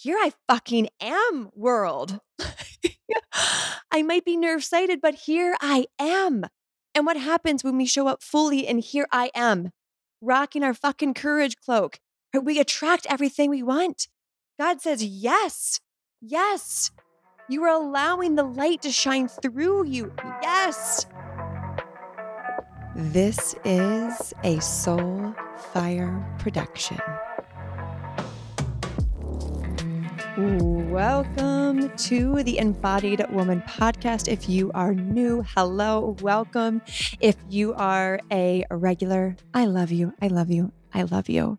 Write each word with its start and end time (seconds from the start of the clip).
here 0.00 0.16
I 0.16 0.32
fucking 0.46 0.88
am, 1.00 1.50
world. 1.54 2.20
I 3.90 4.02
might 4.02 4.24
be 4.24 4.36
nerve 4.36 4.62
sighted, 4.62 5.00
but 5.00 5.14
here 5.14 5.56
I 5.60 5.86
am. 5.98 6.44
And 6.94 7.04
what 7.04 7.16
happens 7.16 7.64
when 7.64 7.76
we 7.76 7.84
show 7.84 8.06
up 8.06 8.22
fully 8.22 8.68
and 8.68 8.78
here 8.78 9.08
I 9.10 9.32
am, 9.34 9.70
rocking 10.20 10.62
our 10.62 10.74
fucking 10.74 11.14
courage 11.14 11.56
cloak? 11.56 11.98
We 12.40 12.60
attract 12.60 13.08
everything 13.10 13.50
we 13.50 13.62
want. 13.62 14.06
God 14.58 14.80
says, 14.80 15.04
yes, 15.04 15.80
yes. 16.20 16.92
You 17.48 17.64
are 17.64 17.74
allowing 17.74 18.36
the 18.36 18.44
light 18.44 18.82
to 18.82 18.92
shine 18.92 19.26
through 19.26 19.86
you. 19.86 20.12
Yes. 20.42 21.06
This 22.94 23.56
is 23.64 24.32
a 24.44 24.60
Soul 24.60 25.34
Fire 25.72 26.24
production. 26.38 27.00
Welcome 30.38 31.90
to 31.96 32.44
the 32.44 32.58
Embodied 32.58 33.28
Woman 33.32 33.60
podcast. 33.62 34.28
If 34.28 34.48
you 34.48 34.70
are 34.72 34.94
new, 34.94 35.42
hello, 35.56 36.14
welcome. 36.20 36.80
If 37.18 37.34
you 37.48 37.74
are 37.74 38.20
a 38.30 38.64
regular, 38.70 39.34
I 39.52 39.64
love 39.64 39.90
you. 39.90 40.14
I 40.22 40.28
love 40.28 40.48
you. 40.48 40.70
I 40.94 41.02
love 41.02 41.28
you. 41.28 41.58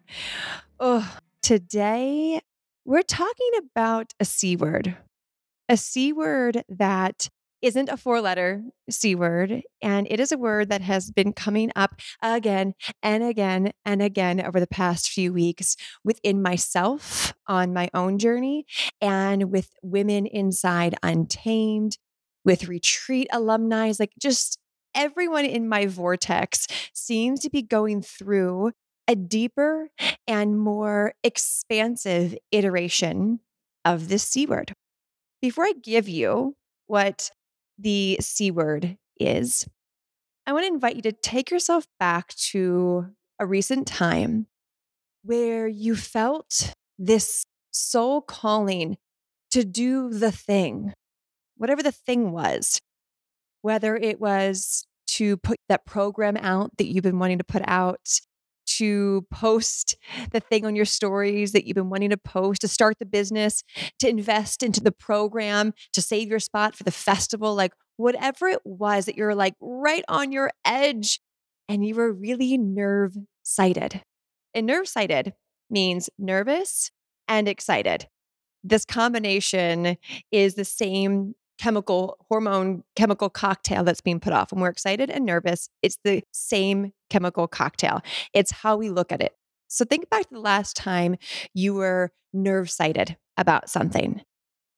Oh, 0.80 1.14
today 1.44 2.40
we're 2.86 3.02
talking 3.02 3.52
about 3.58 4.14
a 4.18 4.24
C 4.24 4.56
word, 4.56 4.96
a 5.68 5.76
C 5.76 6.14
word 6.14 6.64
that 6.70 7.28
isn't 7.62 7.90
a 7.90 7.98
four 7.98 8.22
letter 8.22 8.64
C 8.90 9.16
word. 9.16 9.62
And 9.82 10.08
it 10.10 10.20
is 10.20 10.32
a 10.32 10.38
word 10.38 10.70
that 10.70 10.82
has 10.82 11.12
been 11.12 11.34
coming 11.34 11.72
up 11.76 12.00
again 12.22 12.74
and 13.04 13.24
again 13.24 13.72
and 13.86 14.02
again 14.02 14.42
over 14.42 14.60
the 14.60 14.68
past 14.68 15.10
few 15.10 15.34
weeks 15.34 15.76
within 16.04 16.42
myself 16.42 17.34
on 17.48 17.74
my 17.74 17.90
own 17.94 18.18
journey 18.18 18.66
and 19.02 19.52
with 19.52 19.70
women 19.82 20.26
inside 20.26 20.96
Untamed, 21.04 21.98
with 22.46 22.68
retreat 22.68 23.28
alumni, 23.32 23.92
like 24.00 24.14
just 24.20 24.58
everyone 24.96 25.46
in 25.46 25.68
my 25.68 25.86
vortex 25.86 26.68
seems 26.94 27.42
to 27.42 27.50
be 27.50 27.62
going 27.62 28.02
through 28.02 28.72
a 29.08 29.16
deeper 29.16 29.90
and 30.28 30.60
more 30.60 31.14
expansive 31.24 32.38
iteration 32.52 33.40
of 33.84 34.08
this 34.08 34.24
C 34.24 34.46
word. 34.46 34.74
Before 35.42 35.66
I 35.66 35.74
give 35.82 36.08
you 36.08 36.56
what 36.88 37.32
the 37.80 38.18
C 38.22 38.52
word 38.52 38.98
is, 39.20 39.68
I 40.46 40.54
want 40.54 40.64
to 40.64 40.74
invite 40.74 40.96
you 40.96 41.02
to 41.04 41.12
take 41.12 41.52
yourself 41.52 41.86
back 42.00 42.34
to 42.52 43.08
a 43.40 43.46
recent 43.46 43.88
time 43.88 44.48
where 45.24 45.68
you 45.68 45.96
felt 45.96 46.74
this 46.98 47.46
soul 47.72 48.22
calling 48.22 48.98
to 49.52 49.64
do 49.64 50.10
the 50.10 50.32
thing, 50.32 50.94
whatever 51.58 51.82
the 51.84 51.92
thing 51.92 52.32
was, 52.32 52.80
whether 53.62 53.96
it 53.96 54.20
was 54.20 54.86
to 55.08 55.38
put 55.38 55.58
that 55.70 55.86
program 55.86 56.38
out 56.38 56.72
that 56.78 56.88
you've 56.88 57.04
been 57.04 57.20
wanting 57.20 57.40
to 57.40 57.44
put 57.44 57.64
out, 57.66 58.20
to 58.80 59.26
post 59.32 59.96
the 60.32 60.40
thing 60.40 60.66
on 60.66 60.76
your 60.76 60.86
stories 60.86 61.52
that 61.52 61.66
you've 61.66 61.76
been 61.76 61.90
wanting 61.90 62.10
to 62.10 62.18
post, 62.18 62.62
to 62.62 62.68
start 62.68 62.98
the 63.00 63.06
business, 63.06 63.64
to 64.00 64.08
invest 64.08 64.64
into 64.64 64.82
the 64.82 64.92
program, 64.92 65.74
to 65.94 66.02
save 66.02 66.30
your 66.30 66.40
spot 66.40 66.76
for 66.76 66.84
the 66.84 66.92
festival, 66.92 67.56
like 67.56 67.74
whatever 67.98 68.48
it 68.48 68.62
was 68.64 69.06
that 69.06 69.18
you're 69.18 69.36
like 69.36 69.54
right 69.60 70.04
on 70.08 70.32
your 70.32 70.52
edge 70.64 71.20
and 71.68 71.86
you 71.86 71.94
were 71.96 72.14
really 72.14 72.58
nerve 72.58 73.14
sighted. 73.44 74.02
And 74.54 74.66
nerve 74.66 74.88
sighted 74.88 75.34
means 75.70 76.10
nervous 76.18 76.92
and 77.28 77.48
excited. 77.48 78.08
This 78.64 78.86
combination 78.86 79.98
is 80.32 80.56
the 80.56 80.66
same 80.66 81.36
chemical 81.60 82.18
hormone 82.30 82.84
chemical 82.96 83.30
cocktail 83.30 83.84
that's 83.84 84.02
being 84.02 84.20
put 84.20 84.34
off 84.34 84.52
when 84.52 84.62
we're 84.62 84.70
excited 84.70 85.10
and 85.10 85.26
nervous 85.26 85.70
it's 85.84 86.00
the 86.06 86.24
same 86.32 86.94
chemical 87.10 87.48
cocktail. 87.48 88.02
It's 88.34 88.52
how 88.52 88.78
we 88.78 88.90
look 88.90 89.12
at 89.12 89.22
it. 89.22 89.34
So 89.68 89.86
think 89.86 90.10
back 90.10 90.24
to 90.24 90.36
the 90.36 90.40
last 90.40 90.76
time 90.76 91.18
you 91.54 91.74
were 91.74 92.12
nerve 92.34 92.70
sighted 92.70 93.18
about 93.38 93.70
something 93.70 94.22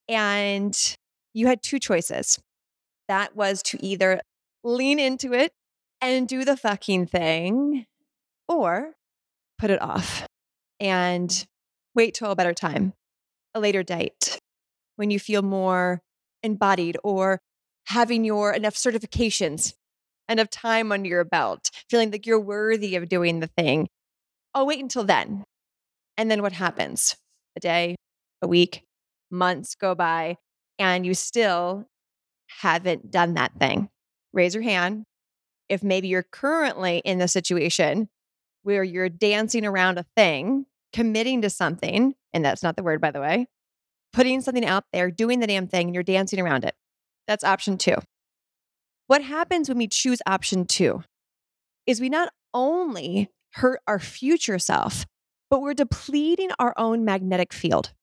and 0.09 0.97
you 1.33 1.47
had 1.47 1.61
two 1.61 1.79
choices. 1.79 2.39
That 3.07 3.35
was 3.35 3.61
to 3.63 3.83
either 3.85 4.21
lean 4.63 4.99
into 4.99 5.33
it 5.33 5.53
and 6.01 6.27
do 6.27 6.43
the 6.43 6.57
fucking 6.57 7.07
thing 7.07 7.85
or 8.47 8.95
put 9.59 9.69
it 9.69 9.81
off 9.81 10.27
and 10.79 11.47
wait 11.95 12.15
till 12.15 12.31
a 12.31 12.35
better 12.35 12.53
time 12.53 12.93
a 13.53 13.59
later 13.59 13.83
date 13.83 14.39
when 14.95 15.11
you 15.11 15.19
feel 15.19 15.41
more 15.41 16.01
embodied 16.43 16.97
or 17.03 17.41
having 17.85 18.23
your 18.23 18.53
enough 18.53 18.75
certifications, 18.75 19.73
and 20.27 20.39
enough 20.39 20.49
time 20.49 20.91
under 20.91 21.09
your 21.09 21.23
belt, 21.23 21.71
feeling 21.89 22.11
like 22.11 22.25
you're 22.25 22.39
worthy 22.39 22.95
of 22.95 23.09
doing 23.09 23.39
the 23.39 23.47
thing. 23.47 23.89
I'll 24.53 24.67
wait 24.67 24.79
until 24.79 25.03
then. 25.03 25.43
And 26.17 26.29
then 26.29 26.41
what 26.41 26.53
happens? 26.53 27.17
A 27.57 27.59
day, 27.59 27.95
a 28.41 28.47
week, 28.47 28.83
months 29.29 29.75
go 29.75 29.95
by, 29.95 30.37
and 30.79 31.05
you 31.05 31.13
still 31.13 31.87
haven't 32.61 33.11
done 33.11 33.33
that 33.33 33.53
thing. 33.59 33.89
Raise 34.33 34.53
your 34.53 34.63
hand 34.63 35.03
if 35.69 35.83
maybe 35.83 36.07
you're 36.07 36.25
currently 36.31 36.99
in 36.99 37.17
the 37.17 37.27
situation 37.27 38.09
where 38.63 38.83
you're 38.83 39.09
dancing 39.09 39.65
around 39.65 39.97
a 39.97 40.05
thing, 40.15 40.65
committing 40.93 41.41
to 41.41 41.49
something, 41.49 42.13
and 42.33 42.45
that's 42.45 42.61
not 42.63 42.75
the 42.75 42.83
word, 42.83 43.01
by 43.01 43.11
the 43.11 43.21
way, 43.21 43.47
putting 44.13 44.41
something 44.41 44.65
out 44.65 44.85
there, 44.91 45.11
doing 45.11 45.39
the 45.39 45.47
damn 45.47 45.67
thing, 45.67 45.87
and 45.87 45.93
you're 45.93 46.03
dancing 46.03 46.39
around 46.39 46.65
it. 46.65 46.75
That's 47.27 47.43
option 47.43 47.77
two. 47.77 47.95
What 49.07 49.23
happens 49.23 49.69
when 49.69 49.77
we 49.77 49.87
choose 49.87 50.21
option 50.25 50.65
two 50.65 51.03
is 51.85 51.99
we 51.99 52.09
not 52.09 52.31
only 52.53 53.29
hurt 53.53 53.81
our 53.87 53.99
future 53.99 54.59
self, 54.59 55.05
but 55.49 55.61
we're 55.61 55.73
depleting 55.73 56.49
our 56.59 56.73
own 56.77 57.03
magnetic 57.03 57.51
field. 57.51 57.93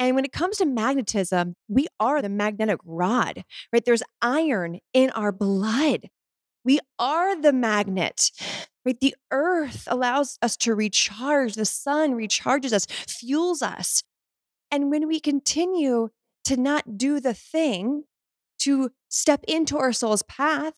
And 0.00 0.14
when 0.14 0.24
it 0.24 0.32
comes 0.32 0.58
to 0.58 0.66
magnetism, 0.66 1.54
we 1.68 1.86
are 1.98 2.22
the 2.22 2.28
magnetic 2.28 2.78
rod, 2.84 3.44
right? 3.72 3.84
There's 3.84 4.02
iron 4.22 4.78
in 4.92 5.10
our 5.10 5.32
blood. 5.32 6.08
We 6.64 6.80
are 6.98 7.40
the 7.40 7.52
magnet, 7.52 8.30
right? 8.84 8.98
The 9.00 9.14
earth 9.30 9.88
allows 9.88 10.38
us 10.42 10.56
to 10.58 10.74
recharge, 10.74 11.54
the 11.54 11.64
sun 11.64 12.12
recharges 12.12 12.72
us, 12.72 12.86
fuels 12.86 13.62
us. 13.62 14.02
And 14.70 14.90
when 14.90 15.08
we 15.08 15.20
continue 15.20 16.10
to 16.44 16.56
not 16.56 16.98
do 16.98 17.20
the 17.20 17.34
thing, 17.34 18.04
to 18.60 18.90
step 19.08 19.44
into 19.46 19.78
our 19.78 19.92
soul's 19.92 20.22
path, 20.24 20.74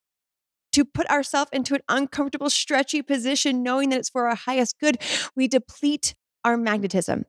to 0.72 0.84
put 0.84 1.08
ourselves 1.08 1.50
into 1.52 1.74
an 1.74 1.80
uncomfortable, 1.88 2.50
stretchy 2.50 3.02
position, 3.02 3.62
knowing 3.62 3.90
that 3.90 3.98
it's 3.98 4.10
for 4.10 4.28
our 4.28 4.36
highest 4.36 4.78
good, 4.78 4.98
we 5.34 5.48
deplete 5.48 6.14
our 6.44 6.56
magnetism, 6.56 7.24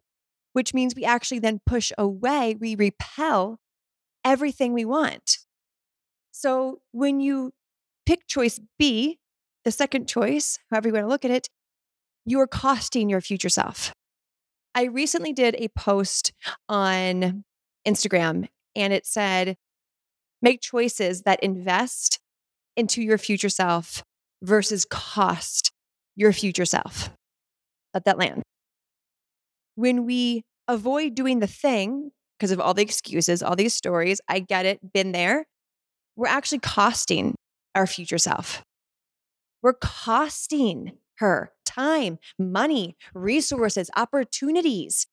which 0.53 0.73
means 0.73 0.95
we 0.95 1.05
actually 1.05 1.39
then 1.39 1.59
push 1.66 1.91
away, 1.97 2.55
we 2.59 2.75
repel 2.75 3.59
everything 4.23 4.73
we 4.73 4.85
want. 4.85 5.39
So 6.31 6.81
when 6.91 7.19
you 7.19 7.53
pick 8.05 8.28
choice 8.28 8.59
B, 8.78 9.19
the 9.63 9.72
second 9.72 10.07
choice, 10.07 10.59
however 10.69 10.89
you 10.89 10.93
want 10.93 11.05
to 11.05 11.09
look 11.09 11.25
at 11.25 11.31
it, 11.31 11.49
you 12.25 12.39
are 12.39 12.47
costing 12.47 13.09
your 13.09 13.22
future 13.22 13.49
self. 13.49 13.93
I 14.74 14.86
recently 14.86 15.34
did 15.34 15.56
a 15.58 15.68
post 15.70 16.32
on 16.70 17.44
Instagram 17.88 18.48
and 18.76 18.94
it 18.94 19.06
said, 19.06 19.58
make 20.42 20.62
choices 20.62 21.24
that 21.24 21.44
invest 21.44 22.20
into 22.78 23.02
your 23.02 23.18
future 23.18 23.50
self 23.50 24.04
versus 24.42 24.86
cost 24.86 25.72
your 26.16 26.32
future 26.34 26.66
self. 26.66 27.09
Let 27.94 28.06
that 28.06 28.18
land. 28.18 28.44
When 29.76 30.06
we 30.06 30.44
avoid 30.68 31.16
doing 31.16 31.40
the 31.40 31.48
thing 31.48 32.12
because 32.38 32.52
of 32.52 32.59
all 32.59 32.74
the 32.74 32.82
excuses, 32.82 33.44
all 33.44 33.56
these 33.56 33.74
stories, 33.74 34.22
I 34.28 34.40
get 34.40 34.66
it, 34.66 34.94
been 34.94 35.12
there, 35.12 35.46
we're 36.16 36.28
actually 36.28 36.59
costing 36.59 37.35
our 37.76 37.85
future 37.85 38.17
self. 38.17 38.64
We're 39.62 39.74
costing 39.74 40.94
her 41.22 41.52
time, 41.66 42.18
money, 42.38 42.97
resources, 43.14 43.90
opportunities. 43.96 45.08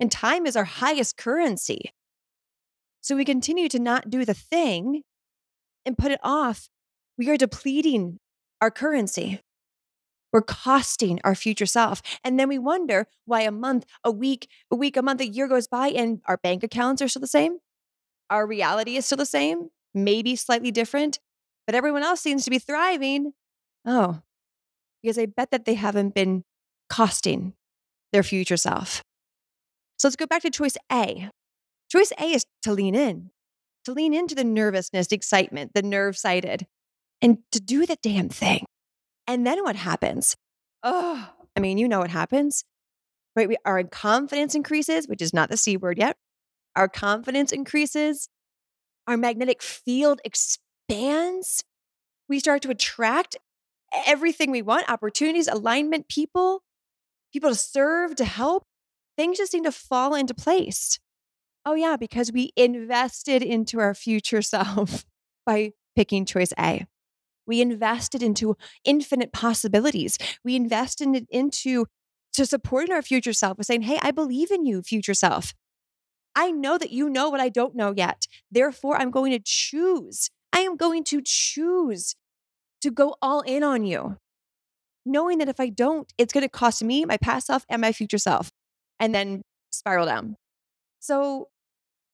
And 0.00 0.10
time 0.10 0.46
is 0.46 0.56
our 0.56 0.64
highest 0.64 1.16
currency. 1.16 1.92
So 3.02 3.16
we 3.16 3.24
continue 3.24 3.68
to 3.68 3.78
not 3.78 4.08
do 4.08 4.24
the 4.24 4.34
thing 4.34 5.02
and 5.84 5.98
put 5.98 6.12
it 6.12 6.20
off. 6.22 6.68
We 7.18 7.28
are 7.28 7.36
depleting 7.36 8.18
our 8.60 8.70
currency. 8.70 9.40
We're 10.32 10.42
costing 10.42 11.20
our 11.24 11.34
future 11.34 11.66
self. 11.66 12.00
And 12.24 12.38
then 12.38 12.48
we 12.48 12.58
wonder 12.58 13.06
why 13.26 13.42
a 13.42 13.50
month, 13.50 13.84
a 14.02 14.10
week, 14.10 14.48
a 14.70 14.76
week, 14.76 14.96
a 14.96 15.02
month, 15.02 15.20
a 15.20 15.28
year 15.28 15.46
goes 15.46 15.66
by 15.66 15.88
and 15.88 16.22
our 16.26 16.38
bank 16.38 16.62
accounts 16.62 17.02
are 17.02 17.08
still 17.08 17.20
the 17.20 17.26
same. 17.26 17.58
Our 18.30 18.46
reality 18.46 18.96
is 18.96 19.04
still 19.04 19.18
the 19.18 19.26
same, 19.26 19.68
maybe 19.92 20.36
slightly 20.36 20.70
different, 20.70 21.18
but 21.66 21.74
everyone 21.74 22.02
else 22.02 22.20
seems 22.20 22.44
to 22.44 22.50
be 22.50 22.58
thriving. 22.58 23.32
Oh, 23.84 24.22
because 25.02 25.18
I 25.18 25.26
bet 25.26 25.50
that 25.50 25.64
they 25.64 25.74
haven't 25.74 26.14
been 26.14 26.44
costing 26.88 27.54
their 28.12 28.22
future 28.22 28.56
self. 28.56 29.02
So 29.98 30.08
let's 30.08 30.16
go 30.16 30.26
back 30.26 30.42
to 30.42 30.50
choice 30.50 30.76
A. 30.90 31.30
Choice 31.90 32.12
A 32.18 32.24
is 32.24 32.44
to 32.62 32.72
lean 32.72 32.94
in, 32.94 33.30
to 33.84 33.92
lean 33.92 34.14
into 34.14 34.34
the 34.34 34.44
nervousness, 34.44 35.08
excitement, 35.12 35.72
the 35.74 35.82
nerve 35.82 36.16
sighted, 36.16 36.66
and 37.20 37.38
to 37.52 37.60
do 37.60 37.86
the 37.86 37.96
damn 38.02 38.28
thing. 38.28 38.64
And 39.26 39.46
then 39.46 39.62
what 39.62 39.76
happens? 39.76 40.36
Oh, 40.82 41.30
I 41.56 41.60
mean, 41.60 41.78
you 41.78 41.88
know 41.88 42.00
what 42.00 42.10
happens, 42.10 42.64
right? 43.36 43.48
We, 43.48 43.56
our 43.64 43.84
confidence 43.84 44.54
increases, 44.54 45.06
which 45.06 45.22
is 45.22 45.32
not 45.32 45.50
the 45.50 45.56
C 45.56 45.76
word 45.76 45.98
yet. 45.98 46.16
Our 46.74 46.88
confidence 46.88 47.52
increases. 47.52 48.28
Our 49.06 49.16
magnetic 49.16 49.62
field 49.62 50.20
expands. 50.24 51.62
We 52.28 52.40
start 52.40 52.62
to 52.62 52.70
attract 52.70 53.36
everything 54.06 54.50
we 54.50 54.62
want 54.62 54.90
opportunities, 54.90 55.48
alignment, 55.48 56.08
people, 56.08 56.62
people 57.32 57.50
to 57.50 57.56
serve, 57.56 58.16
to 58.16 58.24
help. 58.24 58.64
Things 59.16 59.38
just 59.38 59.52
seem 59.52 59.64
to 59.64 59.72
fall 59.72 60.14
into 60.14 60.34
place. 60.34 60.98
Oh, 61.64 61.74
yeah, 61.74 61.96
because 61.96 62.32
we 62.32 62.52
invested 62.56 63.42
into 63.42 63.78
our 63.80 63.94
future 63.94 64.42
self 64.42 65.04
by 65.46 65.72
picking 65.94 66.24
choice 66.24 66.52
A. 66.58 66.86
We 67.46 67.60
invested 67.60 68.22
into 68.22 68.56
infinite 68.84 69.32
possibilities. 69.32 70.16
We 70.44 70.56
invested 70.56 71.26
into 71.28 71.86
to 72.34 72.46
supporting 72.46 72.94
our 72.94 73.02
future 73.02 73.32
self 73.32 73.58
with 73.58 73.66
saying, 73.66 73.82
Hey, 73.82 73.98
I 74.00 74.10
believe 74.10 74.50
in 74.50 74.64
you, 74.64 74.82
future 74.82 75.14
self. 75.14 75.52
I 76.34 76.50
know 76.50 76.78
that 76.78 76.90
you 76.90 77.10
know 77.10 77.28
what 77.28 77.40
I 77.40 77.48
don't 77.48 77.74
know 77.74 77.92
yet. 77.94 78.26
Therefore, 78.50 78.96
I'm 78.96 79.10
going 79.10 79.32
to 79.32 79.40
choose. 79.44 80.30
I 80.52 80.60
am 80.60 80.76
going 80.76 81.04
to 81.04 81.20
choose 81.22 82.14
to 82.82 82.90
go 82.90 83.16
all 83.22 83.40
in 83.42 83.62
on 83.62 83.84
you, 83.84 84.16
knowing 85.06 85.38
that 85.38 85.48
if 85.48 85.58
I 85.58 85.68
don't, 85.68 86.12
it's 86.18 86.32
going 86.32 86.42
to 86.42 86.48
cost 86.48 86.82
me, 86.82 87.04
my 87.04 87.16
past 87.16 87.46
self, 87.46 87.64
and 87.68 87.80
my 87.80 87.92
future 87.92 88.18
self, 88.18 88.50
and 89.00 89.14
then 89.14 89.42
spiral 89.70 90.06
down. 90.06 90.36
So, 91.00 91.48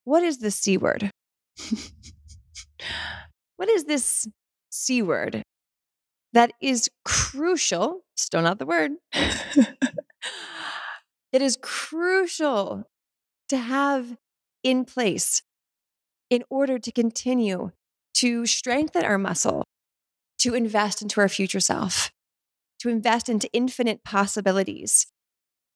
what 0.04 0.22
is 0.22 0.38
the 0.38 0.50
C 0.50 0.76
word? 0.76 1.10
what 3.56 3.68
is 3.68 3.84
this 3.84 4.26
C 4.70 5.02
word 5.02 5.42
that 6.32 6.52
is 6.62 6.88
crucial? 7.04 8.02
Still 8.16 8.42
not 8.42 8.58
the 8.58 8.66
word. 8.66 8.92
it 9.12 9.66
is 11.42 11.58
crucial 11.60 12.84
to 13.48 13.56
have 13.56 14.16
in 14.62 14.84
place 14.84 15.42
in 16.30 16.44
order 16.50 16.78
to 16.78 16.92
continue 16.92 17.70
to 18.14 18.46
strengthen 18.46 19.04
our 19.04 19.18
muscle, 19.18 19.64
to 20.38 20.54
invest 20.54 21.02
into 21.02 21.20
our 21.20 21.28
future 21.28 21.60
self, 21.60 22.10
to 22.80 22.88
invest 22.88 23.28
into 23.28 23.48
infinite 23.52 24.04
possibilities, 24.04 25.06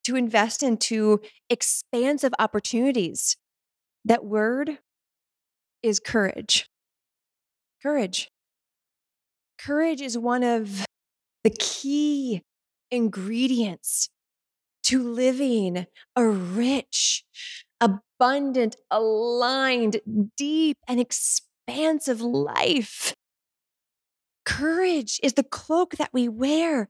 to 0.04 0.16
invest 0.16 0.62
into 0.62 1.20
expansive 1.50 2.32
opportunities. 2.38 3.36
That 4.04 4.24
word 4.24 4.78
is 5.82 6.00
courage. 6.00 6.68
Courage. 7.82 8.30
Courage 9.58 10.00
is 10.00 10.16
one 10.18 10.42
of 10.42 10.84
the 11.44 11.50
key 11.50 12.42
ingredients 12.90 14.08
to 14.84 15.02
living 15.02 15.86
a 16.16 16.26
rich, 16.26 17.24
abundant, 17.80 18.76
aligned, 18.90 20.00
deep, 20.36 20.76
and 20.88 21.00
expansive 21.00 22.20
life. 22.20 23.14
Courage 24.44 25.20
is 25.22 25.34
the 25.34 25.44
cloak 25.44 25.96
that 25.96 26.10
we 26.12 26.28
wear 26.28 26.88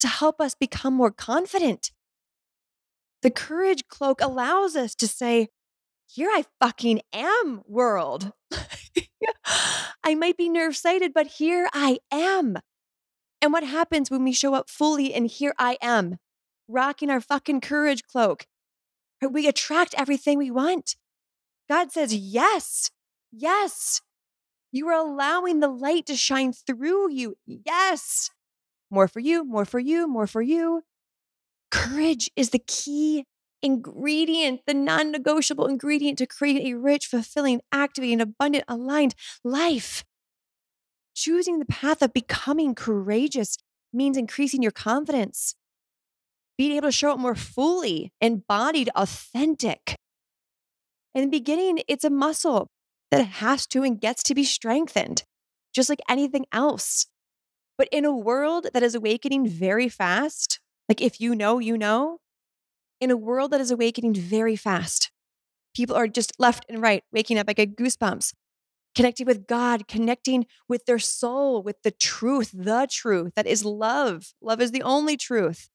to 0.00 0.08
help 0.08 0.40
us 0.40 0.54
become 0.54 0.94
more 0.94 1.10
confident. 1.10 1.90
The 3.22 3.30
courage 3.30 3.88
cloak 3.88 4.20
allows 4.20 4.76
us 4.76 4.94
to 4.96 5.08
say, 5.08 5.48
Here 6.06 6.28
I 6.30 6.44
fucking 6.60 7.00
am, 7.12 7.62
world. 7.66 8.32
I 10.04 10.14
might 10.14 10.36
be 10.36 10.48
nerve 10.48 10.76
sighted, 10.76 11.12
but 11.12 11.26
here 11.26 11.68
I 11.72 11.98
am. 12.12 12.58
And 13.42 13.52
what 13.52 13.64
happens 13.64 14.10
when 14.10 14.24
we 14.24 14.32
show 14.32 14.54
up 14.54 14.70
fully 14.70 15.12
and 15.12 15.26
here 15.26 15.54
I 15.58 15.78
am, 15.82 16.18
rocking 16.68 17.10
our 17.10 17.20
fucking 17.20 17.60
courage 17.60 18.02
cloak? 18.04 18.46
We 19.28 19.48
attract 19.48 19.94
everything 19.98 20.38
we 20.38 20.50
want. 20.50 20.96
God 21.68 21.90
says, 21.90 22.14
Yes, 22.14 22.90
yes. 23.32 24.02
You 24.72 24.88
are 24.88 24.98
allowing 24.98 25.60
the 25.60 25.68
light 25.68 26.06
to 26.06 26.16
shine 26.16 26.52
through 26.52 27.12
you. 27.12 27.36
Yes. 27.46 28.30
More 28.90 29.08
for 29.08 29.20
you, 29.20 29.44
more 29.44 29.64
for 29.64 29.80
you, 29.80 30.08
more 30.08 30.26
for 30.26 30.42
you. 30.42 30.82
Courage 31.70 32.30
is 32.36 32.50
the 32.50 32.58
key 32.66 33.24
ingredient, 33.62 34.60
the 34.66 34.74
non 34.74 35.10
negotiable 35.10 35.66
ingredient 35.66 36.18
to 36.18 36.26
create 36.26 36.66
a 36.66 36.74
rich, 36.78 37.06
fulfilling, 37.06 37.60
activating, 37.72 38.20
abundant, 38.20 38.64
aligned 38.68 39.14
life. 39.44 40.04
Choosing 41.14 41.58
the 41.58 41.64
path 41.64 42.02
of 42.02 42.12
becoming 42.12 42.74
courageous 42.74 43.56
means 43.92 44.16
increasing 44.16 44.62
your 44.62 44.72
confidence, 44.72 45.54
being 46.58 46.72
able 46.72 46.88
to 46.88 46.92
show 46.92 47.12
up 47.12 47.18
more 47.18 47.34
fully, 47.34 48.12
embodied, 48.20 48.90
authentic. 48.94 49.96
In 51.14 51.22
the 51.22 51.30
beginning, 51.30 51.82
it's 51.88 52.04
a 52.04 52.10
muscle 52.10 52.68
that 53.10 53.26
has 53.26 53.66
to 53.68 53.82
and 53.82 54.00
gets 54.00 54.22
to 54.24 54.34
be 54.34 54.44
strengthened, 54.44 55.24
just 55.74 55.88
like 55.88 56.00
anything 56.08 56.46
else. 56.52 57.06
But 57.78 57.88
in 57.92 58.04
a 58.04 58.16
world 58.16 58.68
that 58.72 58.82
is 58.82 58.94
awakening 58.94 59.48
very 59.48 59.88
fast, 59.88 60.60
like 60.88 61.00
if 61.00 61.20
you 61.20 61.34
know, 61.34 61.58
you 61.58 61.76
know, 61.76 62.18
in 63.00 63.10
a 63.10 63.16
world 63.16 63.50
that 63.50 63.60
is 63.60 63.70
awakening 63.70 64.14
very 64.14 64.56
fast, 64.56 65.10
people 65.74 65.94
are 65.94 66.08
just 66.08 66.32
left 66.38 66.64
and 66.68 66.80
right 66.80 67.04
waking 67.12 67.38
up. 67.38 67.46
I 67.48 67.52
get 67.52 67.76
goosebumps 67.76 68.32
connecting 68.96 69.26
with 69.26 69.46
God, 69.46 69.86
connecting 69.86 70.46
with 70.68 70.86
their 70.86 70.98
soul, 70.98 71.62
with 71.62 71.76
the 71.82 71.90
truth, 71.90 72.50
the 72.52 72.88
truth 72.90 73.32
that 73.36 73.46
is 73.46 73.64
love. 73.64 74.32
Love 74.40 74.60
is 74.60 74.72
the 74.72 74.82
only 74.82 75.18
truth. 75.18 75.68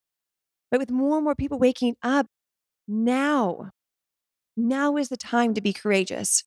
But 0.71 0.79
with 0.79 0.89
more 0.89 1.17
and 1.17 1.23
more 1.23 1.35
people 1.35 1.59
waking 1.59 1.95
up, 2.01 2.25
now, 2.87 3.69
now 4.57 4.97
is 4.97 5.09
the 5.09 5.17
time 5.17 5.53
to 5.53 5.61
be 5.61 5.71
courageous. 5.71 6.43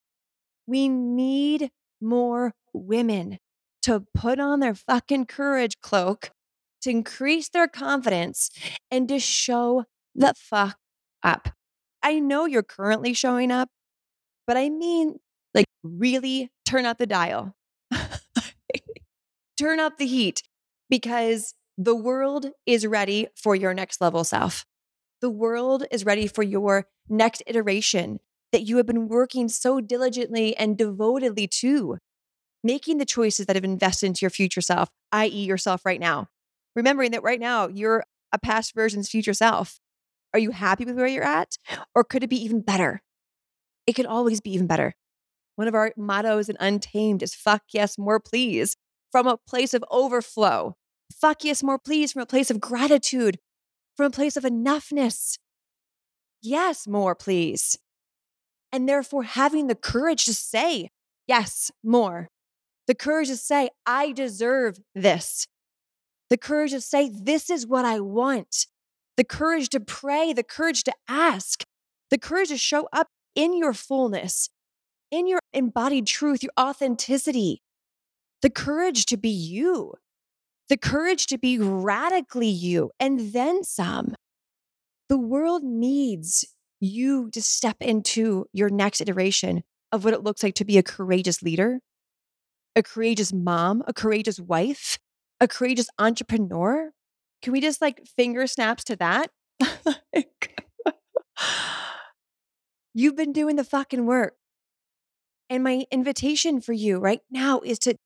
We 0.66 0.88
need 0.88 1.70
more 2.00 2.54
women 2.72 3.38
to 3.82 4.04
put 4.14 4.40
on 4.40 4.60
their 4.60 4.74
fucking 4.74 5.26
courage 5.26 5.80
cloak, 5.82 6.30
to 6.82 6.90
increase 6.90 7.48
their 7.48 7.68
confidence, 7.68 8.50
and 8.90 9.08
to 9.08 9.18
show 9.18 9.84
the 10.14 10.34
fuck 10.36 10.78
up. 11.22 11.50
I 12.02 12.18
know 12.18 12.46
you're 12.46 12.62
currently 12.62 13.14
showing 13.14 13.50
up, 13.50 13.68
but 14.46 14.56
I 14.56 14.68
mean, 14.70 15.18
like, 15.54 15.66
really 15.82 16.50
turn 16.64 16.86
up 16.86 16.98
the 16.98 17.06
dial, 17.06 17.54
turn 19.58 19.80
up 19.80 19.98
the 19.98 20.06
heat 20.06 20.42
because 20.88 21.54
the 21.76 21.94
world 21.94 22.46
is 22.66 22.86
ready 22.86 23.28
for 23.36 23.54
your 23.54 23.74
next 23.74 24.00
level 24.00 24.24
self. 24.24 24.64
The 25.20 25.30
world 25.30 25.84
is 25.90 26.04
ready 26.04 26.26
for 26.26 26.42
your 26.42 26.86
next 27.08 27.42
iteration 27.46 28.20
that 28.54 28.62
you 28.62 28.76
have 28.76 28.86
been 28.86 29.08
working 29.08 29.48
so 29.48 29.80
diligently 29.80 30.56
and 30.56 30.78
devotedly 30.78 31.48
to, 31.48 31.98
making 32.62 32.98
the 32.98 33.04
choices 33.04 33.46
that 33.46 33.56
have 33.56 33.64
invested 33.64 34.06
into 34.06 34.20
your 34.22 34.30
future 34.30 34.60
self, 34.60 34.90
i.e., 35.10 35.44
yourself 35.44 35.84
right 35.84 35.98
now. 35.98 36.28
Remembering 36.76 37.10
that 37.10 37.24
right 37.24 37.40
now 37.40 37.66
you're 37.66 38.04
a 38.32 38.38
past 38.38 38.72
version's 38.72 39.08
future 39.08 39.34
self. 39.34 39.80
Are 40.32 40.38
you 40.38 40.52
happy 40.52 40.84
with 40.84 40.94
where 40.94 41.08
you're 41.08 41.24
at? 41.24 41.56
Or 41.96 42.04
could 42.04 42.22
it 42.22 42.30
be 42.30 42.40
even 42.44 42.60
better? 42.60 43.02
It 43.88 43.94
could 43.94 44.06
always 44.06 44.40
be 44.40 44.52
even 44.52 44.68
better. 44.68 44.94
One 45.56 45.66
of 45.66 45.74
our 45.74 45.92
mottos 45.96 46.48
in 46.48 46.56
Untamed 46.60 47.24
is 47.24 47.34
fuck 47.34 47.62
yes, 47.72 47.98
more 47.98 48.20
please, 48.20 48.76
from 49.10 49.26
a 49.26 49.36
place 49.48 49.74
of 49.74 49.84
overflow. 49.90 50.76
Fuck 51.12 51.42
yes, 51.42 51.64
more 51.64 51.80
please, 51.80 52.12
from 52.12 52.22
a 52.22 52.26
place 52.26 52.52
of 52.52 52.60
gratitude, 52.60 53.40
from 53.96 54.06
a 54.06 54.10
place 54.10 54.36
of 54.36 54.44
enoughness. 54.44 55.38
Yes, 56.40 56.86
more 56.86 57.16
please. 57.16 57.78
And 58.74 58.88
therefore, 58.88 59.22
having 59.22 59.68
the 59.68 59.76
courage 59.76 60.24
to 60.24 60.34
say, 60.34 60.90
yes, 61.28 61.70
more. 61.84 62.26
The 62.88 62.94
courage 62.96 63.28
to 63.28 63.36
say, 63.36 63.70
I 63.86 64.10
deserve 64.10 64.80
this. 64.96 65.46
The 66.28 66.36
courage 66.36 66.72
to 66.72 66.80
say, 66.80 67.08
this 67.08 67.50
is 67.50 67.68
what 67.68 67.84
I 67.84 68.00
want. 68.00 68.66
The 69.16 69.22
courage 69.22 69.68
to 69.68 69.78
pray, 69.78 70.32
the 70.32 70.42
courage 70.42 70.82
to 70.82 70.92
ask, 71.06 71.62
the 72.10 72.18
courage 72.18 72.48
to 72.48 72.58
show 72.58 72.88
up 72.92 73.06
in 73.36 73.56
your 73.56 73.74
fullness, 73.74 74.50
in 75.08 75.28
your 75.28 75.38
embodied 75.52 76.08
truth, 76.08 76.42
your 76.42 76.50
authenticity, 76.58 77.62
the 78.42 78.50
courage 78.50 79.06
to 79.06 79.16
be 79.16 79.28
you, 79.28 79.94
the 80.68 80.76
courage 80.76 81.28
to 81.28 81.38
be 81.38 81.60
radically 81.60 82.48
you, 82.48 82.90
and 82.98 83.32
then 83.32 83.62
some. 83.62 84.16
The 85.08 85.18
world 85.18 85.62
needs 85.62 86.44
you 86.84 87.30
to 87.30 87.42
step 87.42 87.76
into 87.80 88.46
your 88.52 88.68
next 88.68 89.00
iteration 89.00 89.62
of 89.92 90.04
what 90.04 90.14
it 90.14 90.22
looks 90.22 90.42
like 90.42 90.54
to 90.56 90.64
be 90.64 90.78
a 90.78 90.82
courageous 90.82 91.42
leader, 91.42 91.80
a 92.76 92.82
courageous 92.82 93.32
mom, 93.32 93.82
a 93.86 93.92
courageous 93.92 94.40
wife, 94.40 94.98
a 95.40 95.48
courageous 95.48 95.88
entrepreneur. 95.98 96.90
Can 97.42 97.52
we 97.52 97.60
just 97.60 97.80
like 97.80 98.06
finger 98.16 98.46
snaps 98.46 98.84
to 98.84 98.96
that? 98.96 99.30
You've 102.94 103.16
been 103.16 103.32
doing 103.32 103.56
the 103.56 103.64
fucking 103.64 104.06
work. 104.06 104.34
And 105.50 105.62
my 105.62 105.84
invitation 105.90 106.60
for 106.60 106.72
you 106.72 106.98
right 106.98 107.20
now 107.30 107.60
is 107.60 107.78
to 107.80 107.96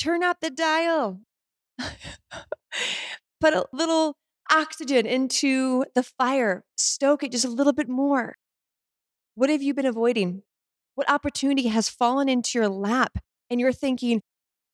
turn 0.00 0.22
up 0.22 0.38
the 0.40 0.50
dial. 0.50 1.20
Put 3.40 3.54
a 3.54 3.66
little 3.72 4.16
oxygen 4.50 5.06
into 5.06 5.84
the 5.94 6.02
fire, 6.02 6.64
stoke 6.76 7.22
it 7.22 7.32
just 7.32 7.44
a 7.44 7.50
little 7.50 7.72
bit 7.72 7.88
more. 7.88 8.36
What 9.34 9.50
have 9.50 9.62
you 9.62 9.74
been 9.74 9.86
avoiding? 9.86 10.42
What 10.94 11.10
opportunity 11.10 11.68
has 11.68 11.88
fallen 11.88 12.28
into 12.28 12.58
your 12.58 12.68
lap 12.68 13.18
and 13.48 13.60
you're 13.60 13.72
thinking, 13.72 14.22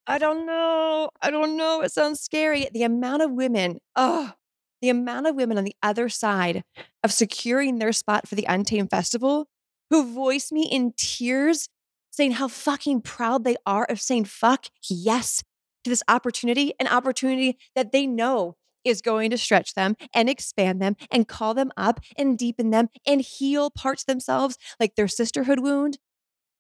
I 0.07 0.19
don't 0.19 0.47
know, 0.47 1.11
I 1.21 1.31
don't 1.31 1.57
know, 1.57 1.83
it 1.83 1.93
sounds 1.93 2.21
scary. 2.21 2.69
The 2.73 2.85
amount 2.85 3.23
of 3.23 3.33
women, 3.33 3.79
oh, 3.95 4.33
the 4.81 4.89
amount 4.89 5.27
of 5.27 5.35
women 5.35 5.59
on 5.59 5.65
the 5.65 5.77
other 5.83 6.09
side 6.09 6.63
of 7.03 7.13
securing 7.13 7.79
their 7.79 7.93
spot 7.93 8.29
for 8.29 8.35
the 8.35 8.47
Untamed 8.49 8.91
Festival 8.91 9.47
who 9.91 10.13
voice 10.13 10.51
me 10.53 10.69
in 10.71 10.93
tears 10.97 11.69
saying 12.11 12.33
how 12.33 12.49
fucking 12.49 13.03
proud 13.03 13.45
they 13.45 13.57
are 13.67 13.85
of 13.85 14.01
saying 14.01 14.25
fuck 14.25 14.67
yes 14.89 15.43
to 15.85 15.91
this 15.91 16.03
opportunity, 16.09 16.73
an 16.81 16.89
opportunity 16.89 17.59
that 17.75 17.93
they 17.93 18.07
know 18.07 18.57
is 18.87 19.03
going 19.03 19.31
to 19.31 19.39
stretch 19.39 19.75
them 19.75 19.97
and 20.15 20.29
expand 20.29 20.81
them 20.81 20.97
and 21.11 21.29
call 21.29 21.55
them 21.55 21.73
up 21.77 22.01
and 22.17 22.39
deepen 22.39 22.71
them 22.71 22.89
and 23.07 23.21
heal 23.21 23.71
parts 23.71 24.05
themselves 24.05 24.57
like 24.81 24.95
their 24.95 25.09
sisterhood 25.09 25.61
wound, 25.61 25.99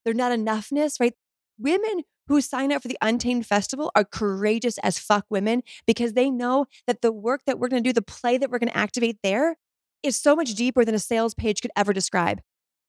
their 0.04 0.14
not 0.14 0.32
enoughness, 0.32 1.00
right? 1.00 1.14
Women 1.58 2.02
who 2.28 2.40
sign 2.40 2.72
up 2.72 2.82
for 2.82 2.88
the 2.88 2.98
Untamed 3.00 3.46
Festival 3.46 3.92
are 3.94 4.04
courageous 4.04 4.78
as 4.78 4.98
fuck 4.98 5.24
women 5.30 5.62
because 5.86 6.12
they 6.12 6.30
know 6.30 6.66
that 6.86 7.00
the 7.00 7.12
work 7.12 7.42
that 7.46 7.58
we're 7.58 7.68
going 7.68 7.82
to 7.82 7.88
do, 7.88 7.92
the 7.92 8.02
play 8.02 8.36
that 8.36 8.50
we're 8.50 8.58
going 8.58 8.68
to 8.68 8.76
activate 8.76 9.18
there 9.22 9.56
is 10.02 10.16
so 10.16 10.34
much 10.34 10.54
deeper 10.54 10.84
than 10.84 10.94
a 10.94 10.98
sales 10.98 11.34
page 11.34 11.62
could 11.62 11.70
ever 11.76 11.92
describe 11.92 12.40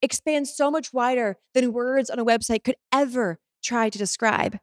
expands 0.01 0.55
so 0.55 0.69
much 0.69 0.93
wider 0.93 1.37
than 1.53 1.73
words 1.73 2.09
on 2.09 2.19
a 2.19 2.25
website 2.25 2.63
could 2.63 2.75
ever 2.91 3.39
try 3.63 3.89
to 3.89 3.97
describe. 3.97 4.59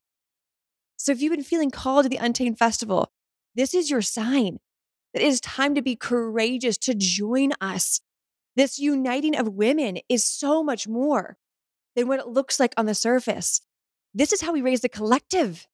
So 0.97 1.13
if 1.13 1.21
you've 1.21 1.33
been 1.33 1.43
feeling 1.43 1.71
called 1.71 2.05
to 2.05 2.09
the 2.09 2.17
Untamed 2.17 2.59
Festival, 2.59 3.13
this 3.55 3.75
is 3.75 3.91
your 3.91 4.03
sign 4.03 4.59
that 5.15 5.23
it 5.23 5.27
is 5.27 5.41
time 5.41 5.75
to 5.77 5.83
be 5.83 5.97
courageous 5.97 6.77
to 6.79 6.95
join 6.95 7.53
us. 7.61 8.01
This 8.57 8.79
uniting 8.79 9.37
of 9.37 9.49
women 9.49 9.99
is 10.09 10.25
so 10.25 10.63
much 10.63 10.87
more 10.87 11.39
than 11.97 12.09
what 12.09 12.21
it 12.21 12.29
looks 12.29 12.61
like 12.61 12.75
on 12.77 12.87
the 12.87 12.95
surface. 12.95 13.61
This 14.13 14.33
is 14.33 14.43
how 14.43 14.53
we 14.53 14.63
raise 14.63 14.81
the 14.81 14.89
collective. 14.89 15.67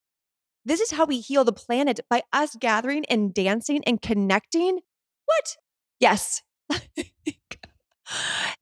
This 0.65 0.81
is 0.81 0.93
how 0.93 1.07
we 1.07 1.21
heal 1.21 1.45
the 1.45 1.53
planet 1.53 2.01
by 2.09 2.23
us 2.33 2.55
gathering 2.59 3.05
and 3.07 3.35
dancing 3.35 3.83
and 3.85 4.01
connecting. 4.01 4.81
What? 5.25 5.57
Yes. 5.99 6.43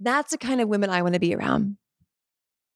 That's 0.01 0.31
the 0.31 0.39
kind 0.39 0.61
of 0.61 0.69
women 0.69 0.91
I 0.91 1.03
want 1.03 1.15
to 1.15 1.21
be 1.21 1.35
around. 1.35 1.77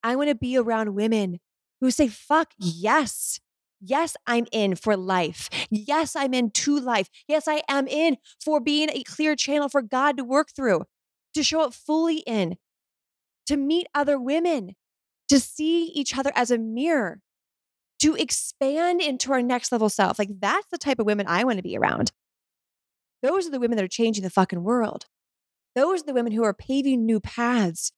I 0.02 0.16
want 0.16 0.28
to 0.28 0.35
be 0.35 0.56
around 0.56 0.94
women 0.94 1.38
who 1.80 1.90
say, 1.90 2.09
fuck 2.09 2.50
yes. 2.59 3.38
Yes, 3.84 4.16
I'm 4.28 4.46
in 4.52 4.76
for 4.76 4.96
life. 4.96 5.50
Yes, 5.70 6.14
I'm 6.14 6.32
in 6.34 6.52
to 6.52 6.78
life. 6.78 7.10
Yes, 7.26 7.48
I 7.48 7.62
am 7.68 7.88
in 7.88 8.16
for 8.42 8.60
being 8.60 8.88
a 8.90 9.02
clear 9.02 9.34
channel 9.34 9.68
for 9.68 9.82
God 9.82 10.16
to 10.18 10.24
work 10.24 10.50
through, 10.54 10.84
to 11.34 11.42
show 11.42 11.62
up 11.62 11.74
fully 11.74 12.18
in, 12.18 12.56
to 13.46 13.56
meet 13.56 13.88
other 13.92 14.20
women, 14.20 14.76
to 15.28 15.40
see 15.40 15.86
each 15.86 16.16
other 16.16 16.30
as 16.36 16.52
a 16.52 16.58
mirror, 16.58 17.20
to 18.00 18.14
expand 18.14 19.00
into 19.00 19.32
our 19.32 19.42
next 19.42 19.72
level 19.72 19.88
self. 19.88 20.16
Like 20.16 20.30
that's 20.40 20.68
the 20.70 20.78
type 20.78 21.00
of 21.00 21.06
women 21.06 21.26
I 21.26 21.42
want 21.42 21.56
to 21.56 21.62
be 21.62 21.76
around. 21.76 22.12
Those 23.20 23.48
are 23.48 23.50
the 23.50 23.60
women 23.60 23.76
that 23.76 23.84
are 23.84 23.88
changing 23.88 24.22
the 24.22 24.30
fucking 24.30 24.62
world. 24.62 25.06
Those 25.74 26.02
are 26.02 26.06
the 26.06 26.14
women 26.14 26.32
who 26.32 26.44
are 26.44 26.54
paving 26.54 27.04
new 27.04 27.18
paths, 27.18 27.92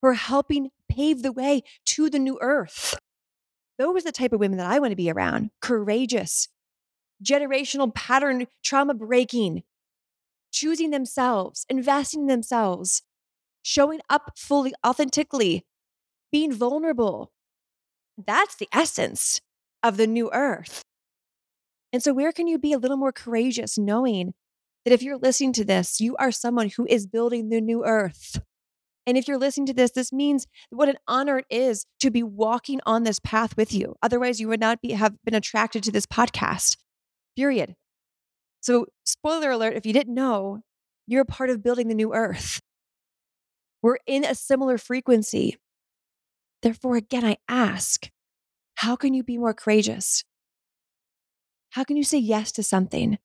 who 0.00 0.08
are 0.08 0.14
helping 0.14 0.70
pave 0.88 1.22
the 1.22 1.32
way 1.32 1.62
to 1.86 2.08
the 2.08 2.18
new 2.18 2.38
earth. 2.40 2.98
Those 3.78 4.02
are 4.02 4.08
the 4.08 4.12
type 4.12 4.32
of 4.32 4.40
women 4.40 4.58
that 4.58 4.70
I 4.70 4.78
want 4.78 4.90
to 4.92 4.96
be 4.96 5.10
around 5.10 5.50
courageous, 5.60 6.48
generational 7.24 7.94
pattern 7.94 8.46
trauma 8.62 8.94
breaking, 8.94 9.62
choosing 10.52 10.90
themselves, 10.90 11.64
investing 11.68 12.22
in 12.22 12.26
themselves, 12.26 13.02
showing 13.62 14.00
up 14.10 14.32
fully, 14.36 14.72
authentically, 14.84 15.64
being 16.32 16.52
vulnerable. 16.52 17.30
That's 18.16 18.56
the 18.56 18.68
essence 18.72 19.40
of 19.82 19.96
the 19.96 20.06
new 20.06 20.30
earth. 20.32 20.82
And 21.92 22.02
so, 22.02 22.12
where 22.12 22.32
can 22.32 22.48
you 22.48 22.58
be 22.58 22.72
a 22.72 22.78
little 22.78 22.96
more 22.96 23.12
courageous 23.12 23.78
knowing 23.78 24.34
that 24.84 24.94
if 24.94 25.02
you're 25.02 25.18
listening 25.18 25.52
to 25.54 25.64
this, 25.64 26.00
you 26.00 26.16
are 26.16 26.32
someone 26.32 26.70
who 26.70 26.86
is 26.88 27.06
building 27.06 27.48
the 27.48 27.60
new 27.60 27.84
earth. 27.84 28.40
And 29.08 29.16
if 29.16 29.26
you're 29.26 29.38
listening 29.38 29.64
to 29.68 29.72
this, 29.72 29.92
this 29.92 30.12
means 30.12 30.46
what 30.68 30.90
an 30.90 30.98
honor 31.08 31.38
it 31.38 31.46
is 31.48 31.86
to 32.00 32.10
be 32.10 32.22
walking 32.22 32.78
on 32.84 33.04
this 33.04 33.18
path 33.18 33.56
with 33.56 33.72
you. 33.72 33.96
Otherwise, 34.02 34.38
you 34.38 34.48
would 34.48 34.60
not 34.60 34.82
be, 34.82 34.92
have 34.92 35.14
been 35.24 35.34
attracted 35.34 35.82
to 35.84 35.90
this 35.90 36.04
podcast, 36.04 36.76
period. 37.34 37.74
So, 38.60 38.84
spoiler 39.04 39.50
alert 39.50 39.76
if 39.76 39.86
you 39.86 39.94
didn't 39.94 40.12
know, 40.12 40.58
you're 41.06 41.22
a 41.22 41.24
part 41.24 41.48
of 41.48 41.62
building 41.62 41.88
the 41.88 41.94
new 41.94 42.12
earth. 42.12 42.60
We're 43.80 43.96
in 44.06 44.26
a 44.26 44.34
similar 44.34 44.76
frequency. 44.76 45.56
Therefore, 46.60 46.96
again, 46.96 47.24
I 47.24 47.38
ask, 47.48 48.10
how 48.74 48.94
can 48.94 49.14
you 49.14 49.22
be 49.22 49.38
more 49.38 49.54
courageous? 49.54 50.22
How 51.70 51.82
can 51.82 51.96
you 51.96 52.04
say 52.04 52.18
yes 52.18 52.52
to 52.52 52.62
something 52.62 53.16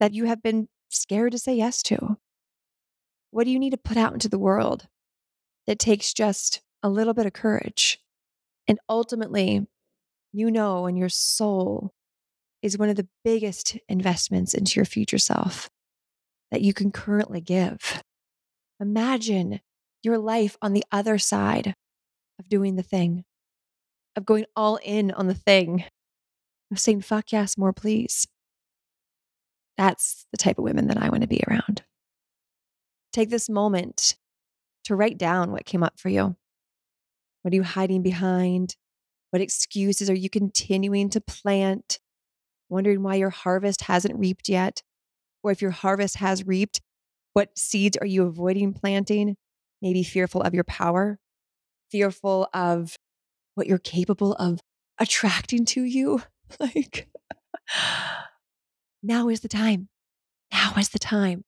that 0.00 0.12
you 0.12 0.24
have 0.24 0.42
been 0.42 0.66
scared 0.88 1.30
to 1.32 1.38
say 1.38 1.54
yes 1.54 1.84
to? 1.84 2.16
What 3.32 3.44
do 3.44 3.50
you 3.50 3.58
need 3.58 3.70
to 3.70 3.78
put 3.78 3.96
out 3.96 4.12
into 4.12 4.28
the 4.28 4.38
world 4.38 4.86
that 5.66 5.78
takes 5.78 6.12
just 6.12 6.60
a 6.82 6.90
little 6.90 7.14
bit 7.14 7.24
of 7.24 7.32
courage? 7.32 7.98
And 8.68 8.78
ultimately, 8.90 9.66
you 10.32 10.50
know, 10.50 10.84
and 10.84 10.98
your 10.98 11.08
soul 11.08 11.94
is 12.60 12.76
one 12.76 12.90
of 12.90 12.96
the 12.96 13.08
biggest 13.24 13.78
investments 13.88 14.52
into 14.52 14.78
your 14.78 14.84
future 14.84 15.18
self 15.18 15.70
that 16.50 16.60
you 16.60 16.74
can 16.74 16.92
currently 16.92 17.40
give. 17.40 18.02
Imagine 18.78 19.60
your 20.02 20.18
life 20.18 20.58
on 20.60 20.74
the 20.74 20.84
other 20.92 21.16
side 21.16 21.74
of 22.38 22.50
doing 22.50 22.76
the 22.76 22.82
thing, 22.82 23.24
of 24.14 24.26
going 24.26 24.44
all 24.54 24.78
in 24.84 25.10
on 25.10 25.26
the 25.26 25.34
thing, 25.34 25.84
of 26.70 26.78
saying, 26.78 27.00
fuck 27.00 27.32
yes, 27.32 27.56
more 27.56 27.72
please. 27.72 28.26
That's 29.78 30.26
the 30.32 30.36
type 30.36 30.58
of 30.58 30.64
women 30.64 30.88
that 30.88 31.02
I 31.02 31.08
want 31.08 31.22
to 31.22 31.28
be 31.28 31.42
around. 31.48 31.82
Take 33.12 33.30
this 33.30 33.48
moment 33.48 34.16
to 34.84 34.96
write 34.96 35.18
down 35.18 35.52
what 35.52 35.66
came 35.66 35.82
up 35.82 35.98
for 35.98 36.08
you. 36.08 36.36
What 37.42 37.52
are 37.52 37.56
you 37.56 37.62
hiding 37.62 38.02
behind? 38.02 38.76
What 39.30 39.42
excuses 39.42 40.08
are 40.08 40.14
you 40.14 40.30
continuing 40.30 41.10
to 41.10 41.20
plant? 41.20 41.98
Wondering 42.68 43.02
why 43.02 43.16
your 43.16 43.30
harvest 43.30 43.82
hasn't 43.82 44.18
reaped 44.18 44.48
yet? 44.48 44.82
Or 45.42 45.50
if 45.50 45.60
your 45.60 45.72
harvest 45.72 46.16
has 46.16 46.46
reaped, 46.46 46.80
what 47.32 47.58
seeds 47.58 47.96
are 47.96 48.06
you 48.06 48.24
avoiding 48.24 48.72
planting? 48.72 49.36
Maybe 49.80 50.02
fearful 50.02 50.42
of 50.42 50.54
your 50.54 50.64
power, 50.64 51.18
fearful 51.90 52.48
of 52.54 52.96
what 53.54 53.66
you're 53.66 53.78
capable 53.78 54.34
of 54.34 54.60
attracting 54.98 55.64
to 55.66 55.82
you. 55.82 56.22
like, 56.60 57.08
now 59.02 59.28
is 59.28 59.40
the 59.40 59.48
time. 59.48 59.88
Now 60.52 60.74
is 60.78 60.90
the 60.90 60.98
time. 60.98 61.44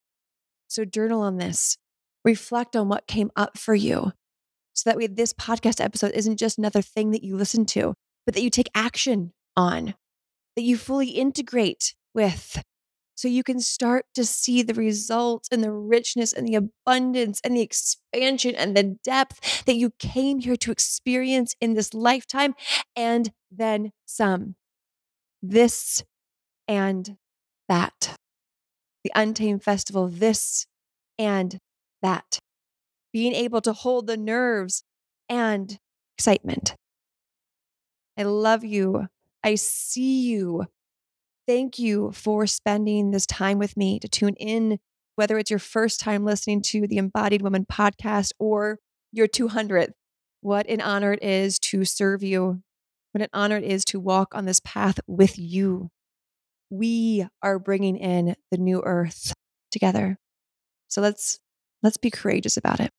So 0.74 0.84
journal 0.84 1.22
on 1.22 1.36
this. 1.36 1.78
Reflect 2.24 2.74
on 2.74 2.88
what 2.88 3.06
came 3.06 3.30
up 3.36 3.56
for 3.56 3.76
you. 3.76 4.10
So 4.72 4.90
that 4.90 4.96
way, 4.96 5.06
this 5.06 5.32
podcast 5.32 5.80
episode 5.80 6.10
isn't 6.14 6.36
just 6.36 6.58
another 6.58 6.82
thing 6.82 7.12
that 7.12 7.22
you 7.22 7.36
listen 7.36 7.64
to, 7.66 7.94
but 8.26 8.34
that 8.34 8.42
you 8.42 8.50
take 8.50 8.70
action 8.74 9.32
on, 9.56 9.94
that 10.56 10.62
you 10.62 10.76
fully 10.76 11.10
integrate 11.10 11.94
with. 12.12 12.60
So 13.14 13.28
you 13.28 13.44
can 13.44 13.60
start 13.60 14.06
to 14.16 14.24
see 14.24 14.62
the 14.62 14.74
results 14.74 15.48
and 15.52 15.62
the 15.62 15.70
richness 15.70 16.32
and 16.32 16.48
the 16.48 16.56
abundance 16.56 17.40
and 17.44 17.56
the 17.56 17.60
expansion 17.60 18.56
and 18.56 18.76
the 18.76 18.96
depth 19.04 19.64
that 19.66 19.76
you 19.76 19.92
came 20.00 20.40
here 20.40 20.56
to 20.56 20.72
experience 20.72 21.54
in 21.60 21.74
this 21.74 21.94
lifetime 21.94 22.54
and 22.96 23.30
then 23.48 23.92
some. 24.06 24.56
This 25.40 26.02
and 26.66 27.16
that. 27.68 28.16
The 29.04 29.12
Untamed 29.14 29.62
Festival, 29.62 30.08
this 30.08 30.66
and 31.18 31.58
that. 32.02 32.38
Being 33.12 33.34
able 33.34 33.60
to 33.60 33.72
hold 33.72 34.06
the 34.06 34.16
nerves 34.16 34.82
and 35.28 35.78
excitement. 36.16 36.74
I 38.18 38.22
love 38.22 38.64
you. 38.64 39.08
I 39.44 39.56
see 39.56 40.22
you. 40.22 40.64
Thank 41.46 41.78
you 41.78 42.12
for 42.12 42.46
spending 42.46 43.10
this 43.10 43.26
time 43.26 43.58
with 43.58 43.76
me 43.76 43.98
to 44.00 44.08
tune 44.08 44.34
in, 44.38 44.78
whether 45.16 45.38
it's 45.38 45.50
your 45.50 45.58
first 45.58 46.00
time 46.00 46.24
listening 46.24 46.62
to 46.62 46.86
the 46.86 46.96
Embodied 46.96 47.42
Woman 47.42 47.66
podcast 47.70 48.32
or 48.38 48.78
your 49.12 49.28
200th. 49.28 49.92
What 50.40 50.66
an 50.68 50.80
honor 50.80 51.12
it 51.12 51.22
is 51.22 51.58
to 51.60 51.84
serve 51.84 52.22
you. 52.22 52.62
What 53.12 53.22
an 53.22 53.28
honor 53.34 53.58
it 53.58 53.64
is 53.64 53.84
to 53.86 54.00
walk 54.00 54.34
on 54.34 54.46
this 54.46 54.60
path 54.60 54.98
with 55.06 55.38
you 55.38 55.90
we 56.74 57.26
are 57.42 57.58
bringing 57.58 57.96
in 57.96 58.34
the 58.50 58.58
new 58.58 58.82
earth 58.84 59.32
together. 59.70 60.18
So 60.88 61.00
let's 61.00 61.38
let's 61.82 61.96
be 61.96 62.10
courageous 62.10 62.56
about 62.56 62.80
it. 62.80 62.90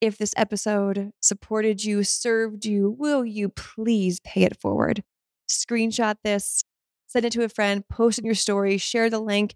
If 0.00 0.18
this 0.18 0.34
episode 0.36 1.12
supported 1.20 1.84
you, 1.84 2.02
served 2.04 2.64
you, 2.64 2.90
will 2.98 3.24
you 3.24 3.50
please 3.50 4.18
pay 4.20 4.42
it 4.42 4.58
forward? 4.60 5.02
Screenshot 5.48 6.16
this, 6.24 6.64
send 7.06 7.26
it 7.26 7.32
to 7.32 7.44
a 7.44 7.48
friend, 7.48 7.86
post 7.86 8.18
in 8.18 8.24
your 8.24 8.34
story, 8.34 8.78
share 8.78 9.10
the 9.10 9.20
link. 9.20 9.54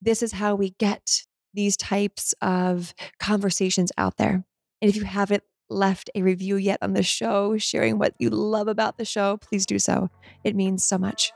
This 0.00 0.22
is 0.22 0.32
how 0.32 0.54
we 0.54 0.70
get 0.78 1.24
these 1.52 1.76
types 1.76 2.34
of 2.40 2.94
conversations 3.18 3.90
out 3.98 4.16
there. 4.16 4.44
And 4.80 4.88
if 4.88 4.96
you 4.96 5.04
haven't 5.04 5.42
left 5.68 6.08
a 6.14 6.22
review 6.22 6.56
yet 6.56 6.78
on 6.82 6.94
the 6.94 7.02
show, 7.02 7.58
sharing 7.58 7.98
what 7.98 8.14
you 8.18 8.30
love 8.30 8.68
about 8.68 8.96
the 8.96 9.04
show, 9.04 9.38
please 9.38 9.66
do 9.66 9.78
so. 9.78 10.08
It 10.44 10.54
means 10.54 10.84
so 10.84 10.98
much. 10.98 11.32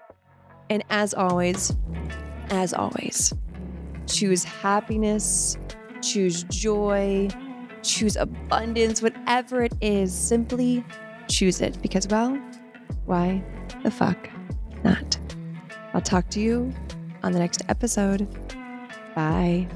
And 0.71 0.85
as 0.91 1.15
always, 1.15 1.75
as 2.51 2.73
always, 2.73 3.33
choose 4.07 4.45
happiness, 4.45 5.57
choose 6.03 6.45
joy, 6.45 7.29
choose 7.83 8.17
abundance, 8.17 9.03
whatever 9.03 9.63
it 9.63 9.75
is, 9.81 10.13
simply 10.13 10.85
choose 11.29 11.61
it 11.61 11.81
because, 11.83 12.09
well, 12.09 12.39
why 13.07 13.43
the 13.83 13.91
fuck 13.91 14.31
not? 14.83 15.19
I'll 15.93 16.01
talk 16.01 16.29
to 16.31 16.41
you 16.41 16.73
on 17.23 17.33
the 17.33 17.39
next 17.39 17.63
episode. 17.69 18.27
Bye. 19.15 19.69